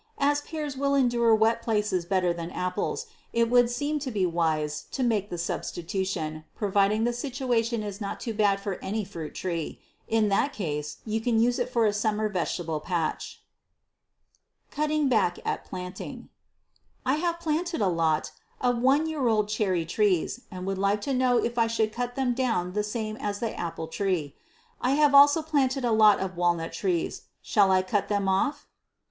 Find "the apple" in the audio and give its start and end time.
23.39-23.87